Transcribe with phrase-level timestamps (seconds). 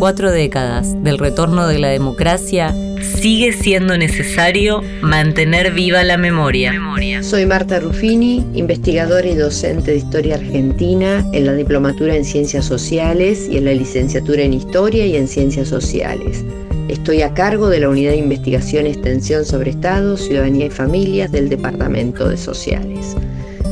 [0.00, 6.72] cuatro décadas del retorno de la democracia, sigue siendo necesario mantener viva la memoria.
[7.22, 13.46] Soy Marta Ruffini, investigadora y docente de Historia Argentina en la Diplomatura en Ciencias Sociales
[13.50, 16.46] y en la Licenciatura en Historia y en Ciencias Sociales.
[16.88, 21.30] Estoy a cargo de la Unidad de Investigación y Extensión sobre Estado, Ciudadanía y Familias
[21.30, 23.14] del Departamento de Sociales.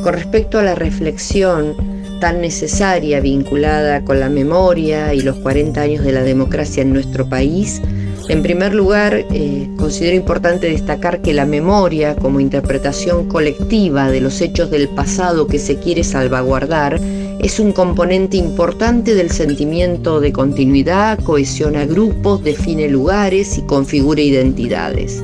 [0.03, 1.75] Con respecto a la reflexión
[2.19, 7.29] tan necesaria vinculada con la memoria y los 40 años de la democracia en nuestro
[7.29, 7.81] país,
[8.29, 14.43] en primer lugar, eh, considero importante destacar que la memoria como interpretación colectiva de los
[14.43, 17.00] hechos del pasado que se quiere salvaguardar
[17.41, 25.22] es un componente importante del sentimiento de continuidad, cohesiona grupos, define lugares y configura identidades.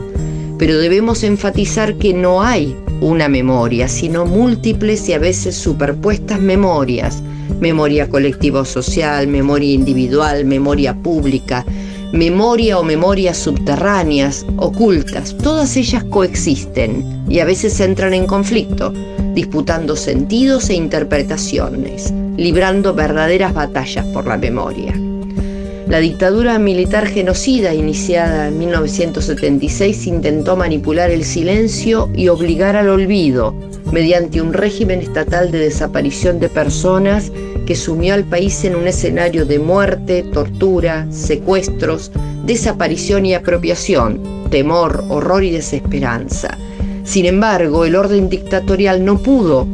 [0.59, 7.23] Pero debemos enfatizar que no hay una memoria, sino múltiples y a veces superpuestas memorias.
[7.61, 11.65] Memoria colectiva o social, memoria individual, memoria pública,
[12.13, 18.93] memoria o memorias subterráneas, ocultas, todas ellas coexisten y a veces entran en conflicto,
[19.35, 24.95] disputando sentidos e interpretaciones, librando verdaderas batallas por la memoria.
[25.95, 33.55] La dictadura militar genocida iniciada en 1976 intentó manipular el silencio y obligar al olvido
[33.93, 37.31] mediante un régimen estatal de desaparición de personas
[37.65, 42.11] que sumió al país en un escenario de muerte, tortura, secuestros,
[42.45, 46.59] desaparición y apropiación, temor, horror y desesperanza.
[47.05, 49.69] Sin embargo, el orden dictatorial no pudo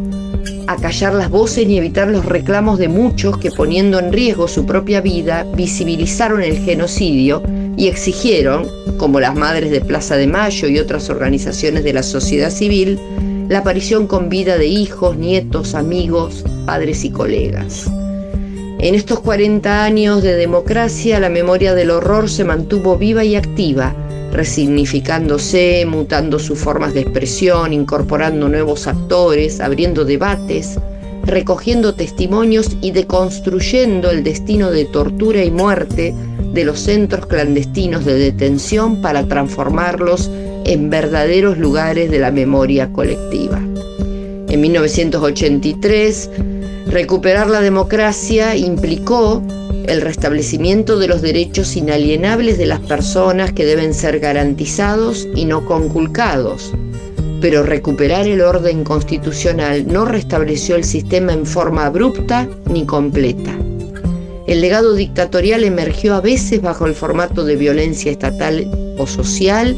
[0.73, 5.01] acallar las voces ni evitar los reclamos de muchos que poniendo en riesgo su propia
[5.01, 7.43] vida visibilizaron el genocidio
[7.77, 12.51] y exigieron, como las Madres de Plaza de Mayo y otras organizaciones de la sociedad
[12.51, 12.99] civil,
[13.49, 17.91] la aparición con vida de hijos, nietos, amigos, padres y colegas.
[18.79, 23.95] En estos 40 años de democracia, la memoria del horror se mantuvo viva y activa,
[24.33, 30.79] resignificándose, mutando sus formas de expresión, incorporando nuevos actores, abriendo debates,
[31.25, 36.15] recogiendo testimonios y deconstruyendo el destino de tortura y muerte
[36.53, 40.31] de los centros clandestinos de detención para transformarlos
[40.65, 43.59] en verdaderos lugares de la memoria colectiva.
[44.49, 46.31] En 1983,
[46.87, 49.43] recuperar la democracia implicó
[49.91, 55.67] el restablecimiento de los derechos inalienables de las personas que deben ser garantizados y no
[55.67, 56.73] conculcados.
[57.41, 63.53] Pero recuperar el orden constitucional no restableció el sistema en forma abrupta ni completa.
[64.47, 69.77] El legado dictatorial emergió a veces bajo el formato de violencia estatal o social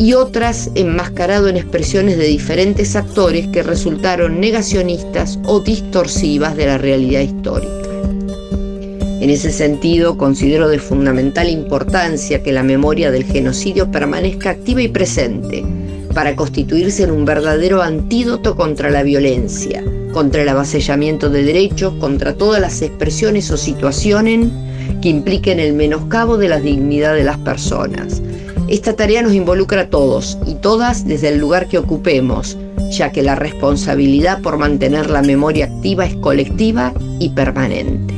[0.00, 6.78] y otras enmascarado en expresiones de diferentes actores que resultaron negacionistas o distorsivas de la
[6.78, 7.79] realidad histórica.
[9.20, 14.88] En ese sentido, considero de fundamental importancia que la memoria del genocidio permanezca activa y
[14.88, 15.64] presente
[16.14, 22.34] para constituirse en un verdadero antídoto contra la violencia, contra el avasallamiento de derechos, contra
[22.34, 24.48] todas las expresiones o situaciones
[25.02, 28.22] que impliquen el menoscabo de la dignidad de las personas,
[28.70, 32.56] esta tarea nos involucra a todos y todas desde el lugar que ocupemos,
[32.92, 38.09] ya que la responsabilidad por mantener la memoria activa es colectiva y permanente.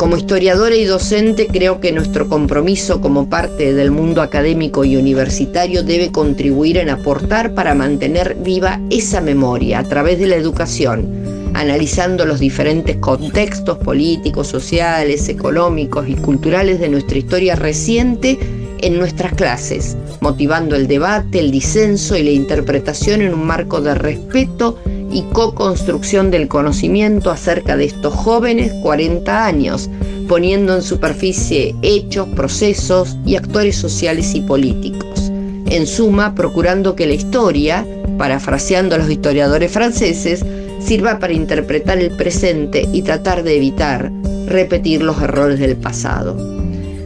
[0.00, 5.82] Como historiadora y docente creo que nuestro compromiso como parte del mundo académico y universitario
[5.82, 12.24] debe contribuir en aportar para mantener viva esa memoria a través de la educación, analizando
[12.24, 18.38] los diferentes contextos políticos, sociales, económicos y culturales de nuestra historia reciente
[18.80, 23.94] en nuestras clases, motivando el debate, el disenso y la interpretación en un marco de
[23.94, 24.78] respeto
[25.10, 29.90] y co-construcción del conocimiento acerca de estos jóvenes 40 años,
[30.28, 35.30] poniendo en superficie hechos, procesos y actores sociales y políticos.
[35.66, 37.86] En suma, procurando que la historia,
[38.18, 40.44] parafraseando a los historiadores franceses,
[40.80, 44.10] sirva para interpretar el presente y tratar de evitar
[44.46, 46.59] repetir los errores del pasado.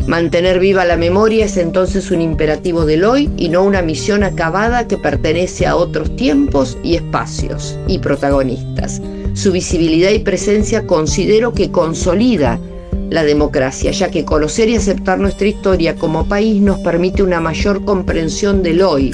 [0.07, 4.87] Mantener viva la memoria es entonces un imperativo del hoy y no una misión acabada
[4.87, 9.01] que pertenece a otros tiempos y espacios y protagonistas.
[9.33, 12.61] Su visibilidad y presencia considero que consolida
[13.09, 17.83] la democracia, ya que conocer y aceptar nuestra historia como país nos permite una mayor
[17.87, 19.11] comprensión del hoy,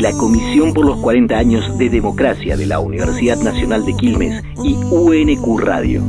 [0.06, 4.76] La Comisión por los 40 años de Democracia de la Universidad Nacional de Quilmes y
[4.76, 6.00] UNQ Radio.